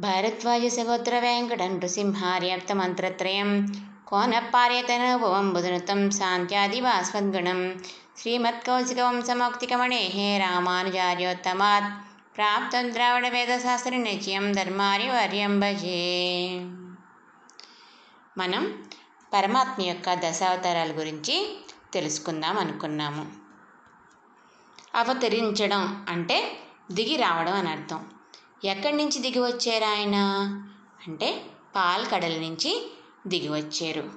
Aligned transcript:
భారద్వాజసగోత్ర 0.00 1.18
వెంకట 1.18 1.62
నృసింహార్యాప్తమంత్రత్రయం 1.62 3.72
కోనపార్యతనోపవంబుధనుతం 4.06 6.10
శాంత్యాదివాస్వద్గుణం 6.10 7.80
హే 10.08 10.38
రామానుజార్యోత్తమాత్. 10.38 12.06
ప్రాప్తం 12.36 12.94
ద్రావిడవేదశాస్త్రనిచయం 12.94 14.52
ధర్మార్యవర్యం 14.52 15.60
భజే. 15.60 16.60
మనం 18.38 18.86
పరమాత్మ 19.32 19.82
యొక్క 19.82 20.14
దశావతారాల 20.14 20.98
గురించి 20.98 21.58
తెలుసుకుందాం 21.92 22.58
అనుకున్నాము. 22.58 23.26
అవతరించడం 24.94 26.06
అంటే 26.08 26.56
దిగి 26.92 27.16
రావడం 27.16 27.52
అని 27.52 27.68
అర్థం. 27.68 28.17
ఎక్కడి 28.64 28.96
నుంచి 28.96 29.18
దిగి 29.18 29.38
వచ్చారు 29.38 29.84
ఆయన? 29.84 30.16
అంటే 31.08 31.44
పాల్కడల 31.76 32.38
నుంచి 32.40 32.90
దిగి 33.26 33.48
వచ్చారు. 33.48 34.10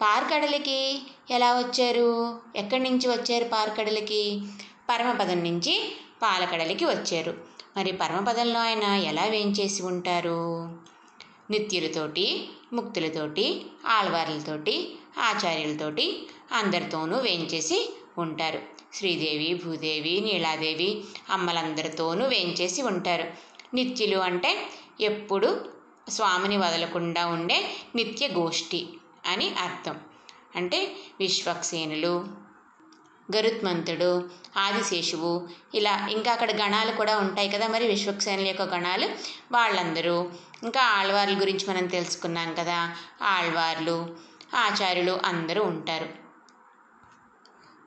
పార్కడలికి 0.00 1.02
ఎలా 1.30 1.58
వచ్చారు? 1.58 2.40
ఎక్కడి 2.56 2.82
నుంచి 2.82 3.08
వచ్చారు 3.08 3.44
పార్కడలికి 3.44 4.42
పరమపదం 4.88 5.44
నుంచి 5.44 5.96
పాలకడలికి 6.22 6.84
వచ్చారు. 6.84 7.38
మరి 7.76 7.92
పరమపదంలో 7.92 8.60
ఆయన 8.60 8.82
ఎలా 8.82 9.24
వేయించేసి 9.24 9.82
ఉంటారు? 9.82 10.78
నిత్యులతోటి 11.50 12.48
ముక్తులతోటి 12.72 13.66
ఆళ్వార్లతోటి 13.86 14.96
ఆచార్యులతోటి 15.18 16.26
అందరితోనూ 16.52 17.18
వేయించేసి 17.18 17.94
ఉంటారు? 18.18 18.77
శ్రీదేవి 18.92 19.54
భూదేవి 19.54 20.20
నీలాదేవి 20.20 21.04
అమ్మలందరితోనూ 21.30 22.26
వేంచేసి 22.26 22.82
ఉంటారు. 22.82 23.26
నిత్యులు 23.74 24.18
అంటే 24.18 24.68
ఎప్పుడు 25.00 25.64
స్వామిని 26.08 26.56
వదలకుండా 26.56 27.26
ఉండే 27.26 27.76
నిత్య 27.94 28.28
గోష్ఠి 28.28 28.88
అని 29.26 29.54
అర్థం. 29.54 29.96
అంటే 30.56 30.96
విశ్వక్సేనులు 31.20 32.26
గరుత్మంతుడు 33.36 34.28
ఆదిశేషువు 34.56 35.48
ఇలా 35.74 36.08
ఇంకా 36.10 36.32
అక్కడ 36.32 36.50
గణాలు 36.62 36.92
కూడా 36.92 37.18
ఉంటాయి 37.18 37.48
కదా 37.48 37.68
మరి 37.68 37.86
విశ్వక్సేనుల 37.86 38.46
యొక్క 38.46 38.62
గణాలు. 38.62 39.08
వాళ్ళందరూ 39.52 40.30
ఇంకా 40.62 40.80
ఆళ్వార్ల 40.80 41.40
గురించి 41.40 41.66
మనం 41.68 41.86
తెలుసుకున్నాం 41.86 42.54
కదా 42.54 42.96
ఆళ్వార్లు 43.22 44.16
ఆచార్యులు 44.54 45.20
అందరూ 45.24 45.62
ఉంటారు. 45.62 46.27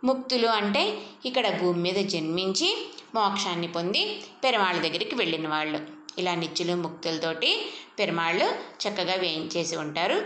ముక్తులు 0.03 0.47
అంటే 0.47 0.97
ఇక్కడ 1.25 1.59
భూమి 1.61 1.79
మీద 1.79 2.05
జన్మించి 2.07 2.91
మోక్షాన్ని 3.15 3.67
పొంది 3.67 4.23
పెరమాళ్ళ 4.43 4.81
దగ్గరికి 4.81 5.15
వెళ్ళిన 5.15 5.47
వాళ్ళు. 5.47 5.79
ఇలా 6.17 6.35
నిత్యులు 6.35 6.75
ముక్తులతోటి 6.75 7.73
పెరమాళ్ళు 7.99 8.45
చక్కగా 8.49 9.15
వేయించేసి 9.15 9.75
ఉంటారు 9.75 10.25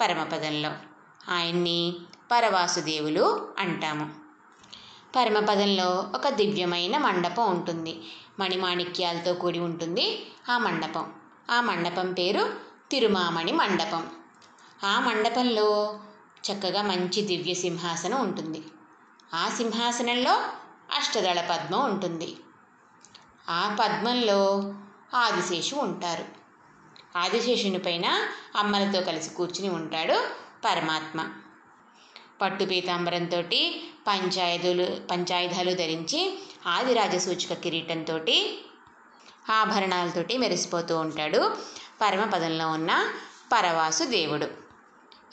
పరమపదంలో. 0.00 0.72
ఆయన్ని 1.28 1.94
పరవాసుదేవులు 2.30 3.48
అంటాము. 3.58 4.14
పరమపదంలో 5.16 6.12
ఒక 6.14 6.28
దివ్యమైన 6.28 6.98
మండపం 6.98 7.50
ఉంటుంది. 7.50 8.00
మణిమాణిక్యాలతో 8.40 9.34
కూడి 9.34 9.58
ఉంటుంది 9.58 10.26
ఆ 10.48 10.58
మండపం. 10.58 11.12
ఆ 11.50 11.60
మండపం 11.60 12.12
పేరు 12.12 12.52
తిరుమామణి 12.90 13.52
మండపం. 13.52 14.06
ఆ 14.84 15.00
మండపంలో 15.00 15.98
చక్కగా 16.46 16.82
మంచి 16.82 17.22
దివ్య 17.22 17.54
సింహాసనం 17.54 18.20
ఉంటుంది. 18.20 18.62
ఆ 19.34 19.48
సింహాసనంలో 19.56 20.32
అష్టదళ 20.96 21.48
పద్మం 21.50 21.84
ఉంటుంది. 21.84 22.36
ఆ 23.48 23.76
పద్మంలో 23.80 24.74
ఆదిశేషు 25.14 25.76
ఉంటారు. 25.76 26.24
ఆదిశేషుని 27.18 27.78
పైన 27.78 28.28
అమ్మలతో 28.56 29.00
కలిసి 29.00 29.30
కూర్చుని 29.30 29.68
ఉంటాడు 29.68 30.24
పరమాత్మ. 30.64 31.28
పట్టు 32.40 32.64
పీతాంబరంతో 32.64 33.42
పంచాయుధులు 34.06 35.00
పంచాయుధాలు 35.10 35.70
ధరించి 35.70 36.38
ఆదిరాజ 36.66 37.16
సూచిక 37.16 37.52
కిరీటంతో 37.52 38.20
ఆభరణాలతోటి 39.52 40.38
మెరిసిపోతూ 40.38 40.98
ఉంటాడు 40.98 41.56
పరమపదంలో 42.00 42.70
ఉన్న 42.70 43.08
పరవాసు 43.52 44.04
దేవుడు. 44.04 44.48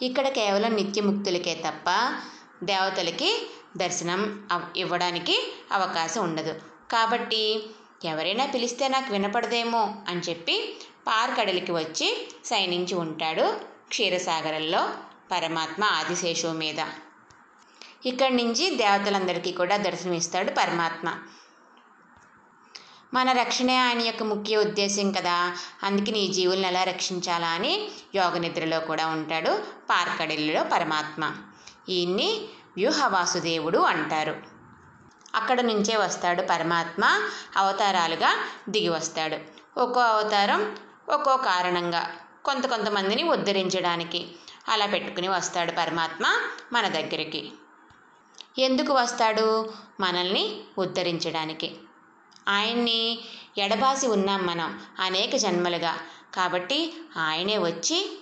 ఇక్కడ 0.01 0.27
కేవలం 0.27 0.75
నిత్యముక్తులకే 0.75 1.63
తప్ప 1.67 2.19
దేవతలకి 2.63 3.49
దర్శనం 3.77 4.47
ఇవ్వడానికి 4.77 5.53
అవకాశం 5.71 6.23
ఉండదు. 6.23 6.61
కాబట్టి 6.91 7.63
ఎవరైనా 8.05 8.45
పిలిస్తే 8.45 8.87
నాకు 8.87 9.11
వినపడదేమో 9.11 9.95
అని 10.07 10.19
చెప్పి 10.19 10.77
పార్కడలికి 11.07 11.71
వచ్చి 11.71 12.27
శయనించి 12.45 12.95
ఉంటాడు 12.95 13.59
క్షీరసాగరంలో 13.87 14.89
పరమాత్మ 15.31 15.83
ఆదిశేషు 15.83 16.47
మీద. 16.47 16.79
ఇక్కడి 18.05 18.35
నుంచి 18.35 18.75
దేవతలందరికీ 18.75 19.51
కూడా 19.51 19.77
దర్శనమిస్తాడు 19.77 20.51
పరమాత్మ. 20.51 21.15
మన 23.13 23.31
రక్షణే 23.31 23.77
ఆయన 23.77 24.01
యొక్క 24.01 24.23
ముఖ్య 24.23 24.57
ఉద్దేశం 24.57 25.11
కదా. 25.11 25.57
అందుకని 25.83 26.19
ఈ 26.19 26.33
జీవులను 26.33 26.67
ఎలా 26.67 26.83
రక్షించాలా 26.83 27.47
అని 27.47 27.87
యోగ 28.15 28.37
నిద్రలో 28.37 28.79
కూడా 28.79 29.07
ఉంటాడు 29.07 29.63
పార్కడలిలో 29.89 30.63
పరమాత్మ. 30.63 31.31
ఈయన్ని 31.89 32.47
వ్యూహవాసుదేవుడు 32.77 33.77
అంటారు. 33.77 34.41
అక్కడ 35.35 35.61
నుంచే 35.61 35.95
వస్తాడు 35.95 36.41
పరమాత్మ 36.49 37.29
అవతారాలుగా 37.57 38.35
దిగి 38.69 38.89
వస్తాడు. 38.89 39.37
ఒక్కో 39.79 39.99
అవతారం 40.01 40.75
ఒక్కో 41.09 41.37
కారణంగా 41.37 42.11
కొంత 42.45 42.65
కొంతమందిని 42.65 43.23
ఉద్ధరించడానికి. 43.23 44.27
అలా 44.67 44.85
పెట్టుకుని 44.85 45.27
వస్తాడు 45.27 45.71
పరమాత్మ 45.71 46.35
మన 46.73 46.87
దగ్గరికి. 46.87 47.51
ఎందుకు 48.59 48.93
వస్తాడు? 48.93 49.73
మనల్ని 49.99 50.61
ఉద్ధరించడానికి. 50.77 51.75
ఆయన్ని 52.49 53.19
ఎడబాసి 53.57 54.07
ఉన్నాం 54.07 54.45
మనం 54.45 54.81
అనేక 54.99 55.35
జన్మలుగా. 55.35 55.97
కాబట్టి 56.33 56.93
ఆయనే 57.17 57.57
వచ్చి 57.57 58.19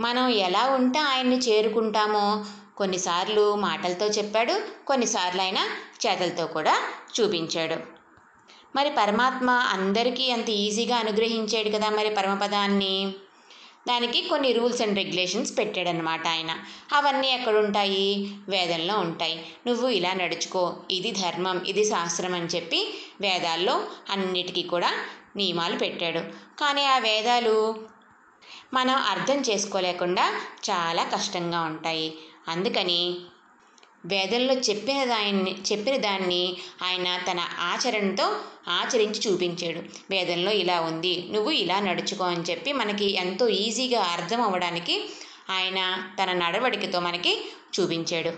మనం 0.00 0.28
ఎలా 0.28 0.66
ఉంటే 0.66 0.98
ఆయన్ని 0.98 1.38
చేరుకుంటామో 1.38 2.44
కొన్నిసార్లు 2.78 3.54
మాటలతో 3.54 4.06
చెప్పాడు 4.06 4.54
కొన్నిసార్లు 4.86 5.42
ఆయన 5.42 5.60
చేతలతో 6.06 6.46
కూడా 6.46 6.74
చూపించాడు. 7.20 7.76
మరి 8.76 8.90
పరమాత్మ 8.90 9.50
అందరికీ 9.50 10.30
అంత 10.30 10.50
ఈజీగా 10.50 10.96
అనుగ్రహించాడు 10.96 11.68
కదా 11.68 11.90
మరి 11.90 12.10
పరమపదాన్ని? 12.10 13.12
దానికి 13.88 14.20
కొన్ని 14.22 14.52
రూల్స్ 14.52 14.82
అండ్ 14.82 14.96
రెగ్యులేషన్స్ 14.96 15.58
పెట్టాడనమాట 15.58 16.26
ఆయన. 16.28 16.50
అవన్నీ 16.92 17.28
ఎక్కడుంటాయి? 17.34 18.34
వేదంలో 18.48 18.98
ఉంటాయి. 18.98 19.46
నువ్వు 19.66 19.88
ఇలా 19.88 20.12
నడుచుకో 20.12 20.76
ఇది 20.90 21.10
ధర్మం 21.10 21.58
ఇది 21.68 21.84
శాస్త్రం 21.84 22.34
అని 22.34 22.46
చెప్పి 22.46 22.80
వేదాల్లో 23.20 23.82
అన్నిటికీ 24.10 24.62
కూడా 24.62 24.90
నియమాలు 25.36 25.78
పెట్టాడు. 25.78 26.18
కానీ 26.60 26.84
ఆ 26.84 26.98
వేదాలు 26.98 27.76
మనం 28.74 28.94
అర్థం 28.94 29.40
చేసుకోలేకుండా 29.40 30.24
చాలా 30.70 31.04
కష్టంగా 31.04 31.60
ఉంటాయి. 31.60 32.08
అందుకని 32.48 33.16
వేదంలో 34.04 34.54
చెప్పిన 34.54 35.04
దాన్ని 35.04 35.52
చెప్పిన 35.72 35.96
దాన్ని 35.96 36.56
ఆయన 36.82 37.20
తన 37.32 37.40
ఆచరణతో 37.58 38.36
ఆచరించి 38.68 39.20
చూపించాడు. 39.20 39.80
వేదంలో 40.10 40.52
ఇలా 40.52 40.80
ఉంది. 40.80 41.28
నువ్వు 41.30 41.50
ఇలా 41.50 41.80
నడుచుకో 41.80 42.24
అని 42.24 42.42
చెప్పి 42.42 42.72
మనకి 42.72 43.14
ఎంతో 43.14 43.48
ఈజీగా 43.48 44.02
అర్థం 44.02 44.40
అవ్వడానికి 44.42 45.10
ఆయన 45.50 46.08
తన 46.22 46.32
నడవడికతో 46.32 47.00
మనకి 47.00 47.50
చూపించాడు. 47.80 48.32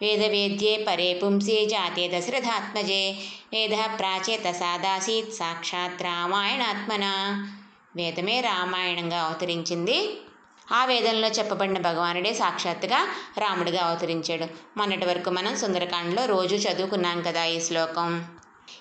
వేదవేద్యే 0.00 0.84
పరే 0.88 1.14
పుంసే 1.14 1.66
జాతే 1.66 2.18
దశరథాత్మజే 2.18 3.16
వేద 3.52 3.98
ప్రాచేత 3.98 4.50
సాదాసీత్ 4.50 5.34
సాక్షాత్ 5.34 6.02
రామాయణాత్మన. 6.02 7.04
వేదమే 7.96 8.40
రామాయణంగా 8.40 9.18
అవతరించింది 9.22 10.18
ఆ 10.72 10.84
వేదంలో 10.84 11.28
చెప్పబడిన 11.28 11.78
భగవానుడే 11.78 12.34
సాక్షాత్తుగా 12.34 13.08
రాముడిగా 13.38 13.82
అవతరించాడు. 13.82 14.46
మొన్నటి 14.76 15.06
వరకు 15.06 15.30
మనం 15.30 15.56
సుందరకాండలో 15.56 16.24
రోజు 16.24 16.54
చదువుకున్నాం 16.54 17.22
కదా 17.22 17.44
ఈ 17.44 17.60
శ్లోకం. 17.60 18.24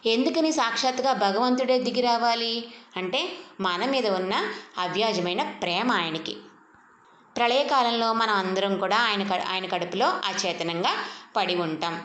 ఎందుకని 0.05 0.51
సాక్షాత్తుగా 0.51 1.13
భగవంతుడే 1.13 1.79
దిగి 1.79 2.01
రావాలి? 2.01 2.67
అంటే 2.97 3.29
మన 3.61 3.85
మీద 3.85 4.07
ఉన్న 4.07 4.49
అవ్యాజమైన 4.77 5.43
ప్రేమ 5.43 5.91
ఆయనకి. 5.91 6.37
ప్రళయకాలంలో 7.37 8.13
మనం 8.13 8.33
అందరం 8.33 8.77
కూడా 8.77 8.97
ఆయన 8.97 9.27
ఆయన 9.49 9.65
కడుపులో 9.65 10.07
అచేతనంగా 10.07 10.95
పడి 11.35 11.55
ఉంటాం. 11.55 12.01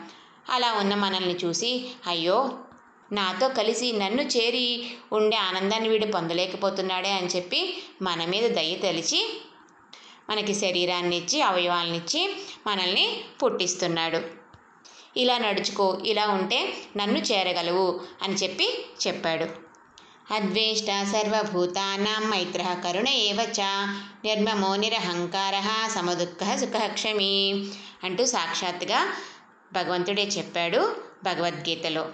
అలా 0.49 0.73
ఉన్న 0.73 0.95
మనల్ని 0.95 1.35
చూసి 1.45 1.91
అయ్యో 2.07 2.57
నాతో 3.11 3.47
కలిసి 3.47 3.91
నన్ను 3.91 4.21
చేరి 4.21 4.91
ఉండే 5.11 5.37
ఆనందాన్ని 5.37 5.89
వీడు 5.89 6.05
పొందలేకపోతున్నాడే 6.05 7.11
అని 7.11 7.27
చెప్పి 7.27 7.83
మన 8.01 8.25
మీద 8.25 8.51
దయ 8.51 8.75
తెలిచి 8.75 9.41
మనకి 10.29 10.53
శరీరాన్ని 10.53 11.17
ఇచ్చి 11.17 11.41
అవయవాలను 11.41 11.93
ఇచ్చి 11.93 12.35
మనల్ని 12.67 13.23
పుట్టిస్తున్నాడు. 13.43 14.21
ఇలా 15.17 15.37
నడుచుకో 15.37 16.01
ఇలా 16.05 16.27
ఉంటే 16.27 16.73
నన్ను 16.97 17.19
చేరగలవు 17.19 18.01
అని 18.21 18.33
చెప్పి 18.33 18.67
చెప్పాడు. 19.07 19.71
అద్వేష్ట 20.33 20.85
సర్వభూతానాం 20.85 22.29
మైత్ర 22.29 22.81
కరుణ 22.83 23.07
ఏవచ 23.07 23.61
నిర్మమో 24.25 24.75
నిరహంకార 24.75 25.55
సమదుఃఖ 25.95 26.57
సుఖ 26.57 26.77
క్షమి 26.93 27.65
అంటూ 28.03 28.25
సాక్షాత్గా 28.25 28.99
భగవంతుడే 29.73 30.23
చెప్పాడు 30.23 30.95
భగవద్గీతలో. 31.23 32.05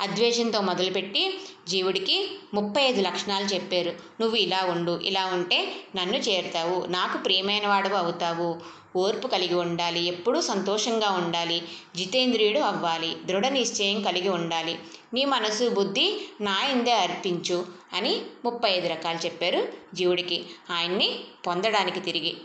అద్వేషంతో 0.00 0.60
మొదలుపెట్టి 0.60 1.40
జీవుడికి 1.68 2.30
ముప్పై 2.54 2.82
ఐదు 2.82 3.02
లక్షణాలు 3.02 3.44
చెప్పారు. 3.44 3.92
నువ్వు 4.20 4.36
ఇలా 4.36 4.64
ఉండు 4.64 5.00
ఇలా 5.04 5.26
ఉంటే 5.26 5.76
నన్ను 5.96 6.16
చేరుతావు 6.16 6.86
నాకు 6.86 7.18
ప్రియమైన 7.18 7.66
వాడవు 7.66 7.94
అవుతావు. 7.94 8.82
ఓర్పు 8.96 9.28
కలిగి 9.28 9.54
ఉండాలి 9.54 10.04
ఎప్పుడూ 10.04 10.40
సంతోషంగా 10.40 11.10
ఉండాలి 11.10 11.62
జితేంద్రియుడు 11.96 12.58
అవ్వాలి 12.58 13.16
దృఢ 13.24 13.46
నిశ్చయం 13.46 14.02
కలిగి 14.02 14.28
ఉండాలి. 14.28 14.78
నీ 15.14 15.24
మనసు 15.24 15.68
బుద్ధి 15.68 16.28
నా 16.40 16.62
ఇందే 16.64 16.92
అర్పించు 16.92 17.66
అని 17.92 18.20
ముప్పై 18.44 18.70
ఐదు 18.70 18.88
రకాలు 18.88 19.18
చెప్పారు 19.18 19.68
జీవుడికి. 19.94 20.44
ఆయన్ని 20.70 21.20
పొందడానికి 21.46 22.00
తిరిగి 22.00 22.36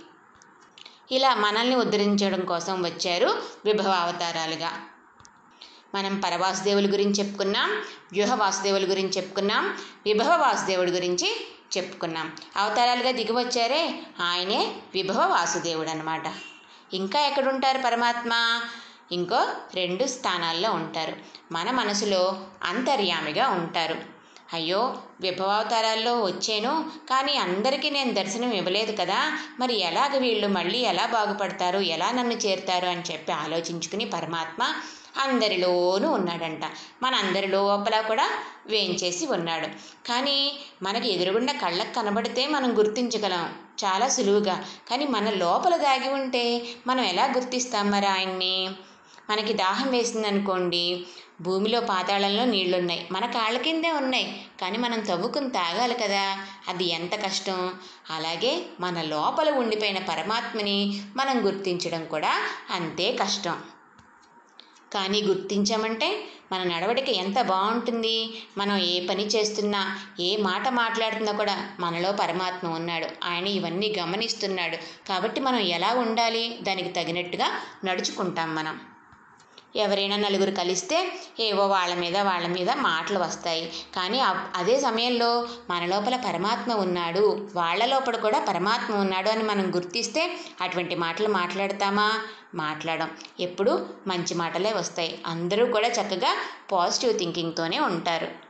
ఇలా 1.11 1.35
మనల్ని 1.35 1.75
ఉద్ధరించడం 1.75 2.41
కోసం 2.41 2.83
వచ్చారు 2.83 3.41
విభవ 3.65 3.91
అవతారాలుగా. 3.91 4.71
మనం 5.95 6.19
పరవాసుదేవుల 6.19 6.93
గురించి 6.93 7.23
చెప్పుకున్నాం 7.23 7.69
వ్యూహ 8.11 8.33
వాసుదేవుల 8.33 8.91
గురించి 8.91 9.11
చెప్పుకున్నాం 9.17 9.77
విభవ 10.05 10.35
వాసుదేవుడి 10.35 10.91
గురించి 10.91 11.47
చెప్పుకున్నాం. 11.77 12.31
అవతారాలుగా 12.57 13.11
దిగివచ్చారే 13.11 14.03
ఆయనే 14.19 14.75
విభవ 14.93 15.19
వాసుదేవుడు 15.25 15.89
అనమాట 15.89 16.23
ఇంకా 16.93 17.19
ఎక్కడుంటారు 17.19 17.77
పరమాత్మ? 17.77 18.33
ఇంకో 19.11 19.47
రెండు 19.73 20.05
స్థానాల్లో 20.05 20.71
ఉంటారు. 20.71 21.13
మన 21.51 21.71
మనసులో 21.71 22.41
అంతర్యామిగా 22.63 23.47
ఉంటారు. 23.49 23.97
అయ్యో 24.53 24.97
విభవావతారాల్లో 25.21 26.21
వచ్చాను 26.21 26.89
కానీ 27.09 27.37
అందరికీ 27.37 27.89
నేను 27.89 28.13
దర్శనం 28.13 28.51
ఇవ్వలేదు 28.51 28.95
కదా 28.95 29.39
మరి 29.59 29.79
ఎలాగ 29.79 30.17
వీళ్ళు 30.17 30.47
మళ్ళీ 30.47 30.79
ఎలా 30.79 31.05
బాగుపడతారు 31.05 31.79
ఎలా 31.79 32.11
నన్ను 32.11 32.33
చేరుతారు 32.33 32.85
అని 32.85 33.03
చెప్పి 33.11 33.31
ఆలోచించుకుని 33.31 34.05
పరమాత్మ 34.05 34.73
అందరిలోనూ 35.19 36.09
ఉన్నాడంట. 36.11 36.61
మన 37.03 37.15
అందరి 37.15 37.47
లోపల 37.47 38.01
కూడా 38.01 38.29
వేయించేసి 38.67 39.25
ఉన్నాడు. 39.25 39.67
కానీ 40.07 40.59
మనకి 40.83 41.13
ఎదురుగుండా 41.13 41.53
కళ్ళకు 41.53 41.93
కనబడితే 41.93 42.47
మనం 42.47 42.77
గుర్తించగలం. 42.77 43.53
చాలా 43.85 44.09
సులువుగా. 44.09 44.65
కానీ 44.89 45.05
మన 45.05 45.29
లోపల 45.29 45.77
దాగి 45.77 46.09
ఉంటే 46.09 46.67
మనం 46.87 47.03
ఎలా 47.03 47.25
గుర్తిస్తాం 47.25 47.91
మరి 47.91 48.05
ఆయన్ని? 48.05 48.69
మనకి 49.29 49.53
దాహం 49.53 49.91
వేసిందనుకోండి 49.91 51.05
భూమిలో 51.41 51.79
పాతాళంలో 51.81 52.45
నీళ్ళున్నాయి. 52.45 53.07
మన 53.11 53.25
కాళ్ళ 53.25 53.59
కిందే 53.59 53.91
ఉన్నాయి. 53.91 54.45
కానీ 54.61 54.77
మనం 54.77 54.99
తవ్వుకుని 54.99 55.49
తాగాలి 55.49 55.93
కదా. 55.93 56.39
అది 56.67 56.89
ఎంత 56.89 57.25
కష్టం? 57.25 57.73
అలాగే 58.09 58.65
మన 58.79 59.01
లోపల 59.01 59.49
ఉండిపోయిన 59.49 59.97
పరమాత్మని 59.97 61.01
మనం 61.15 61.45
గుర్తించడం 61.45 62.05
కూడా 62.05 62.49
అంతే 62.69 63.11
కష్టం. 63.11 63.57
కానీ 64.93 65.21
గుర్తించామంటే 65.21 66.27
మన 66.51 66.63
నడవడిక 66.63 67.09
ఎంత 67.09 67.41
బాగుంటుంది? 67.41 68.41
మనం 68.57 68.77
ఏ 68.77 69.07
పని 69.07 69.25
చేస్తున్నా 69.25 69.99
ఏ 70.19 70.37
మాట 70.37 70.67
మాట్లాడుతున్నా 70.67 71.31
కూడా 71.31 71.69
మనలో 71.79 72.11
పరమాత్మ 72.11 72.67
ఉన్నాడు. 72.67 73.07
ఆయన 73.23 73.47
ఇవన్నీ 73.47 73.95
గమనిస్తున్నాడు. 73.99 75.07
కాబట్టి 75.07 75.41
మనం 75.41 75.59
ఎలా 75.59 75.93
ఉండాలి? 75.93 76.59
దానికి 76.63 76.89
తగినట్టుగా 76.89 77.47
నడుచుకుంటాం 77.85 78.55
మనం. 78.55 78.79
ఎవరైనా 79.75 80.15
నలుగురు 80.15 80.51
కలిస్తే 80.51 81.19
ఏవో 81.39 81.67
వాళ్ళ 81.67 81.95
మీద 81.95 82.17
వాళ్ళ 82.17 82.47
మీద 82.47 82.71
మాటలు 82.71 83.19
వస్తాయి. 83.19 83.73
కానీ 83.95 84.19
అప్- 84.19 84.39
అదే 84.55 84.79
సమయంలో 84.79 85.47
మన 85.69 85.85
లోపల 85.85 86.15
పరమాత్మ 86.25 86.73
ఉన్నాడు. 86.73 87.49
వాళ్ళ 87.55 87.85
లోపల 87.85 88.15
కూడా 88.15 88.45
పరమాత్మ 88.49 88.95
ఉన్నాడు 88.95 89.29
అని 89.29 89.43
మనం 89.43 89.75
గుర్తిస్తే 89.75 90.37
అటువంటి 90.61 90.95
మాటలు 90.95 91.27
మాట్లాడతామా? 91.27 92.21
మాట్లాడం. 92.55 93.09
ఎప్పుడు 93.39 93.89
మంచి 94.07 94.33
మాటలే 94.33 94.73
వస్తాయి. 94.73 95.21
అందరూ 95.25 95.65
కూడా 95.65 95.87
చక్కగా 95.87 96.35
పాజిటివ్ 96.71 97.19
థింకింగ్తోనే 97.19 97.79
ఉంటారు. 97.79 98.46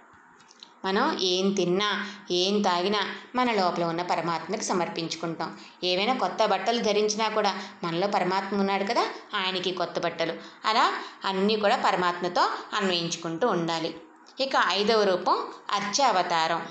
మనం 0.87 1.17
ఏం 1.21 1.51
తిన్నా 1.53 1.89
ఏం 2.31 2.61
తాగినా 2.61 3.01
మన 3.35 3.51
లోపల 3.51 3.83
ఉన్న 3.83 4.01
పరమాత్మకి 4.01 4.63
సమర్పించుకుంటాం. 4.63 5.57
ఏవైనా 5.83 6.13
కొత్త 6.13 6.45
బట్టలు 6.45 6.81
ధరించినా 6.81 7.29
కూడా 7.29 7.51
మనలో 7.83 8.07
పరమాత్మ 8.07 8.59
ఉన్నాడు 8.59 8.83
కదా 8.83 9.05
ఆయనకి 9.35 9.71
కొత్త 9.71 9.99
బట్టలు. 9.99 10.33
అలా 10.65 10.85
అన్నీ 11.25 11.55
కూడా 11.55 11.83
పరమాత్మతో 11.85 12.49
అన్వయించుకుంటూ 12.73 13.47
ఉండాలి. 13.47 13.95
ఇక 14.39 14.55
ఐదవ 14.67 15.03
రూపం 15.03 15.37
అర్చావతారం. 15.71 16.67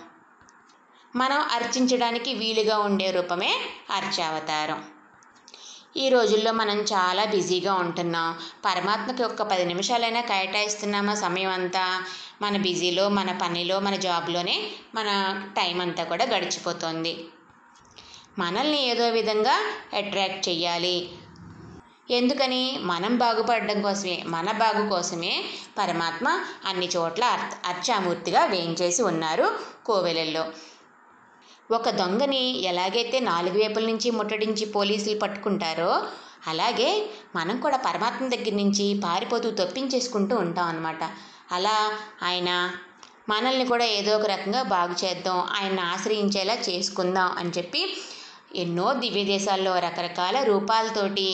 మనం 1.16 1.38
అర్చించడానికి 1.38 2.34
వీలుగా 2.34 2.78
ఉండే 2.78 3.10
రూపమే 3.10 3.60
అర్చావతారం. 3.90 4.84
ఈ 5.96 6.08
రోజుల్లో 6.08 6.52
మనం 6.52 6.78
చాలా 6.80 7.24
బిజీగా 7.24 7.74
ఉంటున్నాం. 7.74 8.38
పరమాత్మకి 8.64 9.22
ఒక్క 9.22 9.42
పది 9.42 9.64
నిమిషాలైనా 9.64 10.20
కేటాయిస్తున్నామా 10.20 11.14
సమయం 11.14 11.50
అంతా? 11.50 11.84
మన 12.42 12.56
బిజీలో 12.56 13.08
మన 13.08 13.38
పనిలో 13.42 13.80
మన 13.80 13.96
జాబ్లోనే 13.96 14.56
మన 14.94 15.08
టైం 15.56 15.80
అంతా 15.80 16.04
కూడా 16.04 16.24
గడిచిపోతుంది. 16.24 17.24
మనల్ని 18.38 18.86
ఏదో 18.86 19.08
విధంగా 19.08 19.56
అట్రాక్ట్ 19.94 20.48
చేయాలి 20.48 20.96
ఎందుకని? 22.10 22.78
మనం 22.82 23.16
బాగుపడడం 23.16 23.82
కోసమే 23.82 24.22
మన 24.26 24.52
బాగు 24.52 24.88
కోసమే 24.88 25.44
పరమాత్మ 25.78 26.26
అన్ని 26.64 26.88
చోట్ల 26.96 27.24
అర్ 27.24 27.46
అర్చామూర్తిగా 27.66 28.44
వేయించేసి 28.44 29.02
ఉన్నారు 29.02 29.46
కోవెలల్లో. 29.86 30.44
ఒక 31.70 31.90
దొంగని 31.90 32.42
ఎలాగైతే 32.60 33.20
నాలుగు 33.20 33.56
వైపుల 33.58 33.84
నుంచి 33.86 34.10
ముట్టడించి 34.10 34.64
పోలీసులు 34.66 35.18
పట్టుకుంటారో 35.18 35.92
అలాగే 36.48 36.90
మనం 37.36 37.60
కూడా 37.60 37.76
పరమాత్మ 37.76 38.28
దగ్గర 38.28 38.54
నుంచి 38.54 39.00
పారిపోతూ 39.04 39.50
తప్పించేసుకుంటూ 39.50 40.36
ఉంటాం 40.36 40.66
అన్నమాట. 40.66 41.02
అలా 41.52 41.76
ఆయన 42.22 42.50
మనల్ని 43.28 43.66
కూడా 43.66 43.84
ఏదో 43.84 44.16
ఒక 44.16 44.26
రకంగా 44.26 44.62
బాగు 44.62 44.94
చేద్దాం 45.04 45.38
ఆయన్ని 45.56 45.80
ఆశ్రయించేలా 45.80 46.54
చేసుకుందాం 46.68 47.30
అని 47.38 47.50
చెప్పి 47.58 47.82
ఎన్నో 48.56 48.92
దివ్య 48.92 49.24
దేశాల్లో 49.24 49.78
రకరకాల 49.78 50.42
రూపాలతోటి 50.42 51.28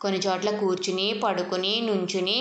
కొన్ని 0.00 0.18
చోట్ల 0.18 0.50
కూర్చుని 0.56 1.20
పడుకుని 1.24 1.80
నుంచుని 1.80 2.38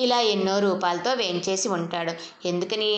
ఇలా 0.00 0.20
ఎన్నో 0.20 0.58
రూపాలతో 0.58 1.12
వేయించేసి 1.12 1.68
ఉంటాడు. 1.68 2.12
ఎందుకని? 2.48 2.92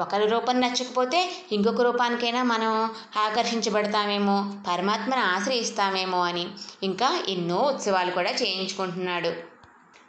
ఒకరి 0.00 0.26
రూపం 0.26 0.60
నచ్చకపోతే 0.60 1.32
ఇంకొక 1.52 1.80
రూపానికైనా 1.80 2.42
మనం 2.42 2.90
ఆకర్షించబడతామేమో 3.16 4.54
పరమాత్మను 4.68 5.20
ఆశ్రయిస్తామేమో 5.20 6.20
అని 6.20 6.46
ఇంకా 6.82 7.22
ఎన్నో 7.28 7.56
ఉత్సవాలు 7.56 8.10
కూడా 8.10 8.30
చేయించుకుంటున్నాడు. 8.30 9.32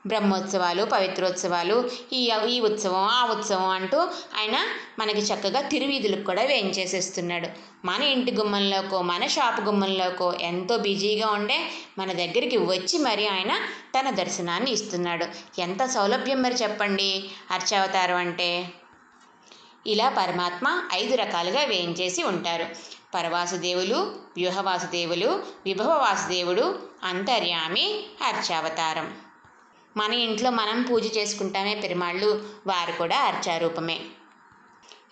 బ్రహ్మోత్సవాలు 0.08 0.86
పవిత్రోత్సవాలు 0.86 1.90
ఈ 2.14 2.32
ఈ 2.48 2.60
ఉత్సవం 2.60 3.04
ఆ 3.04 3.26
ఉత్సవం 3.26 3.70
అంటూ 3.70 3.98
ఆయన 4.38 4.58
మనకి 5.00 5.20
చక్కగా 5.20 5.62
తిరువీధులకు 5.62 6.24
కూడా 6.24 6.44
వేయించేసేస్తున్నాడు. 6.44 7.48
మన 7.86 8.04
ఇంటి 8.04 8.32
గుమ్మంలోకో 8.32 9.02
మన 9.02 9.28
షాపు 9.28 9.62
గుమ్మంలోకో 9.62 10.34
ఎంతో 10.42 10.78
బిజీగా 10.78 11.28
ఉండే 11.28 11.60
మన 11.98 12.12
దగ్గరికి 12.12 12.58
వచ్చి 12.58 12.98
మరి 13.00 13.28
ఆయన 13.28 13.54
తన 14.00 14.10
దర్శనాన్ని 14.10 14.72
ఇస్తున్నాడు. 14.72 15.26
ఎంత 15.62 15.86
సౌలభ్యం 15.86 16.42
మరి 16.42 16.54
చెప్పండి? 16.54 17.24
అర్చావతారం 17.52 18.16
అంటే 18.16 18.66
ఇలా 19.88 20.10
పరమాత్మ 20.10 20.84
ఐదు 20.94 21.16
రకాలుగా 21.16 21.64
వేయించేసి 21.64 22.24
ఉంటారు. 22.24 22.66
పరవాసుదేవులు 23.14 24.16
వ్యూహవాసుదేవులు 24.38 25.44
విభవ 25.66 25.90
వాసుదేవుడు 25.90 26.80
అంతర్యామి 27.04 28.06
అర్చావతారం. 28.22 29.18
మన 29.98 30.14
ఇంట్లో 30.14 30.50
మనం 30.50 30.84
పూజ 30.84 31.18
చేసుకుంటామే 31.18 31.76
పెరుమాళ్ళు 31.76 32.50
వారు 32.68 32.92
కూడా 32.92 33.18
అర్చారూపమే. 33.20 34.00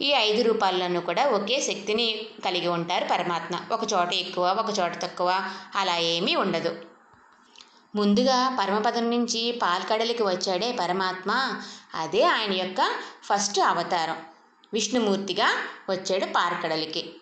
ఈ 0.02 0.12
ఐదు 0.12 0.42
రూపాల్లోనూ 0.42 1.02
కూడా 1.02 1.28
ఒకే 1.28 1.62
శక్తిని 1.62 2.26
కలిగి 2.46 2.68
ఉంటారు 2.68 3.06
పరమాత్మ. 3.12 3.74
ఒక 3.74 3.94
చోట 3.94 4.14
ఎక్కువ 4.14 4.46
ఒక 4.46 4.80
చోట 4.80 5.02
తక్కువ 5.02 5.50
అలా 5.76 5.98
ఏమీ 5.98 6.36
ఉండదు. 6.36 6.82
ముందుగా 7.96 8.58
పరమపదం 8.60 9.10
నుంచి 9.10 9.60
పాల్కడలికి 9.62 10.24
వచ్చాడే 10.24 10.72
పరమాత్మ 10.80 11.62
అదే 11.96 12.24
ఆయన 12.24 12.54
యొక్క 12.54 12.92
ఫస్ట్ 13.24 13.60
అవతారం. 13.60 14.33
విష్ణుమూర్తిగా 14.74 15.58
వచ్చాడు 15.90 16.26
పార్కడలికి. 16.26 17.16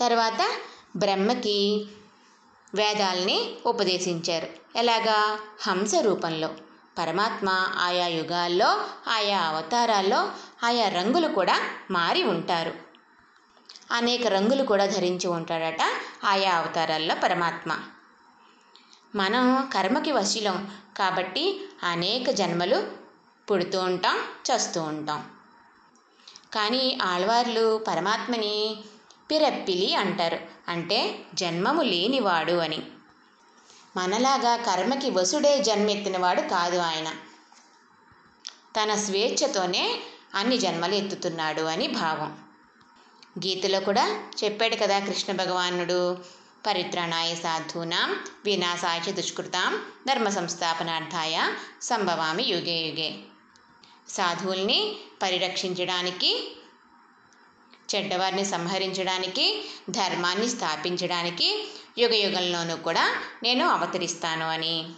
తర్వాత 0.00 0.56
బ్రహ్మకి 0.96 1.86
వేదాల్ని 2.74 3.56
ఉపదేశించారు. 3.66 4.48
ఎలాగా? 4.76 5.38
హంస 5.62 5.94
రూపంలో. 5.94 6.54
పరమాత్మ 6.98 7.48
ఆయా 7.78 8.06
యుగాల్లో 8.06 8.88
ఆయా 9.08 9.40
అవతారాల్లో 9.40 10.32
ఆయా 10.64 10.88
రంగులు 10.88 11.28
కూడా 11.28 11.70
మారి 11.90 12.22
ఉంటారు. 12.22 12.74
అనేక 13.90 14.26
రంగులు 14.26 14.62
కూడా 14.62 14.86
ధరించి 14.86 15.28
ఉంటాడట 15.28 15.82
ఆయా 16.24 16.54
అవతారాల్లో 16.54 17.14
పరమాత్మ. 17.14 17.80
మనం 19.14 19.70
కర్మకి 19.74 20.12
వశీలం 20.12 20.76
కాబట్టి 20.96 21.68
అనేక 21.82 22.30
జన్మలు 22.30 22.92
పుడుతూ 23.50 23.80
ఉంటాం 23.80 24.18
చస్తూ 24.18 24.82
ఉంటాం. 24.82 25.33
కానీ 26.54 26.98
ఆళ్వార్లు 27.02 27.84
పరమాత్మని 27.88 28.76
పిరప్పిలి 29.30 29.94
అంటారు. 29.94 30.38
అంటే 30.68 31.18
జన్మము 31.34 31.82
లేనివాడు 31.82 32.52
అని. 32.52 32.82
మనలాగా 33.96 34.56
కర్మకి 34.56 35.10
వసుడే 35.10 35.62
జన్మెత్తినవాడు 35.62 36.40
కాదు 36.40 36.78
ఆయన. 36.78 37.14
తన 38.76 38.94
స్వేచ్ఛతోనే 38.94 40.00
అన్ని 40.34 40.58
జన్మలు 40.58 40.94
ఎత్తుతున్నాడు 40.94 41.62
అని 41.62 41.88
భావం. 41.88 42.38
గీతలో 43.38 43.80
కూడా 43.80 44.24
చెప్పాడు 44.44 44.76
కదా 44.76 44.98
కృష్ణ 44.98 45.32
భగవానుడు 45.32 46.18
పరిత్రాణాయ 46.66 47.34
సాధూనాం 47.34 48.24
వినాశాయ 48.44 49.12
దుష్కృతాం 49.12 49.82
ధర్మ 50.08 50.28
సంస్థాపనార్థాయ 50.28 51.42
సంభవామి 51.82 52.42
యుగే 52.42 52.76
యుగే. 52.76 53.14
సాధువుల్ని 54.08 54.96
పరిరక్షించడానికి 55.22 56.56
చెడ్డవారిని 57.94 58.44
సంహరించడానికి 58.44 59.64
ధర్మాన్ని 59.90 60.48
స్థాపించడానికి 60.48 61.68
యుగయుగంలోనూ 61.98 62.76
కూడా 62.76 63.16
నేను 63.42 63.68
అవతరిస్తాను 63.68 64.48
అని. 64.48 64.88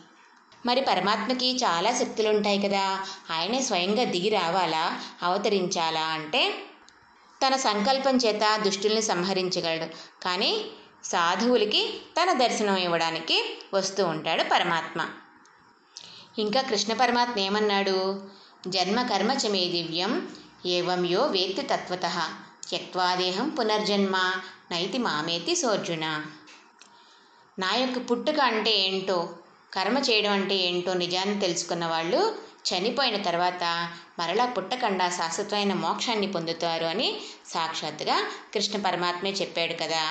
మరి 0.67 0.81
పరమాత్మకి 0.81 1.57
చాలా 1.57 1.99
శక్తులు 1.99 2.29
ఉంటాయి 2.29 2.63
కదా. 2.63 3.07
ఆయనే 3.31 3.63
స్వయంగా 3.63 4.05
దిగి 4.05 4.29
రావాలా 4.29 5.03
అవతరించాలా 5.23 6.01
అంటే 6.01 6.55
తన 7.47 7.57
సంకల్పం 7.57 8.17
చేత 8.17 8.57
దుష్టుల్ని 8.57 9.03
సంహరించగలడు. 9.03 10.23
కానీ 10.23 10.67
సాధువులకి 11.05 12.01
తన 12.21 12.33
దర్శనం 12.33 12.77
ఇవ్వడానికి 12.77 13.59
వస్తూ 13.75 14.07
ఉంటాడు 14.07 14.43
పరమాత్మ. 14.53 15.09
ఇంకా 16.39 16.63
కృష్ణ 16.63 16.93
పరమాత్మ 16.93 17.41
ఏమన్నాడు? 17.41 17.97
జన్మ 18.69 19.03
కర్మ 19.03 19.33
చ 19.33 19.49
మే 19.49 19.61
దివ్యం 19.67 20.13
ఏవం 20.67 21.07
యో 21.07 21.27
వేత్తి 21.27 21.63
తత్వత 21.63 22.07
త్యక్వాదేహం 22.69 23.49
పునర్జన్మ 23.49 24.17
నైతి 24.71 24.99
మామేతి 24.99 25.57
సోర్జున 25.57 26.05
నా 27.59 27.75
యొక్క 27.75 28.11
పుట్టుక 28.11 28.41
అంటే 28.41 28.73
ఏంటో 28.79 29.19
కర్మ 29.75 29.99
చేయడం 29.99 30.33
అంటే 30.33 30.55
ఏంటో 30.55 30.95
నిజాన్ని 30.95 31.41
తెలుసుకున్న 31.41 31.87
వాళ్ళు 31.87 32.21
చనిపోయిన 32.69 33.17
తర్వాత 33.23 33.65
మరలా 34.19 34.47
పుట్టకుండా 34.47 35.09
శాశ్వతమైన 35.09 35.73
మోక్షాన్ని 35.75 36.33
పొందుతారు 36.33 36.85
అని 36.85 37.09
సాక్షాత్తుగా 37.47 38.17
కృష్ణ 38.55 38.81
పరమాత్మే 38.81 39.31
చెప్పాడు 39.31 39.73
కదా. 39.73 40.03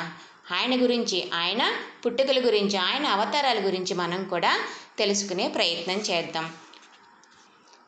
ఆయన 0.51 0.83
గురించి 0.83 1.31
ఆయన 1.33 1.63
పుట్టుకల 2.05 2.39
గురించి 2.47 2.77
ఆయన 2.77 3.05
అవతారాల 3.05 3.59
గురించి 3.67 3.93
మనం 3.93 4.24
కూడా 4.24 4.51
తెలుసుకునే 4.97 5.47
ప్రయత్నం 5.47 5.97
చేద్దాం. 5.97 6.45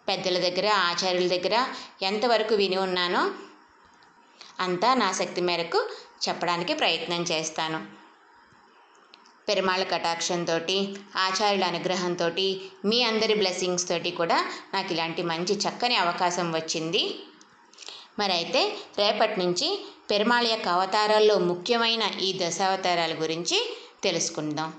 పెద్దల 0.07 0.37
దగ్గర 0.37 0.67
ఆచార్యుల 0.71 1.27
దగ్గర 1.27 1.67
ఎంతవరకు 2.01 2.55
విని 2.55 2.77
ఉన్నానో 2.77 3.31
అంతా 4.59 4.93
నా 4.93 5.11
శక్తి 5.11 5.41
మేరకు 5.41 5.89
చెప్పడానికి 6.27 6.73
ప్రయత్నం 6.73 7.23
చేస్తాను. 7.23 7.79
పెరుమాళ్ళ 9.49 9.83
కటాక్షంతో 9.83 10.55
ఆచార్యుల 11.15 11.63
అనుగ్రహంతో 11.63 12.29
మీ 12.85 13.03
అందరి 13.03 13.33
బ్లెస్సింగ్స్ 13.33 13.89
తోటి 13.89 14.11
కూడా 14.11 14.51
నాకు 14.73 14.93
ఇలాంటి 14.93 15.21
మంచి 15.23 15.55
చక్కని 15.55 15.95
అవకాశం 15.95 16.51
వచ్చింది. 16.51 17.19
మరి 18.19 18.33
అయితే 18.33 18.77
రేపటి 18.97 19.39
నుంచి 19.39 19.85
పెరుమాళ 20.11 20.47
యొక్క 20.47 20.67
అవతారాల్లో 20.67 21.39
ముఖ్యమైన 21.39 22.03
ఈ 22.21 22.39
దశావతారాల 22.47 23.13
గురించి 23.13 23.77
తెలుసుకుందాం. 24.03 24.73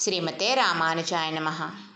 శ్రీమతే 0.00 0.54
రామానుజాయ 0.54 1.30
నమః. 1.30 1.91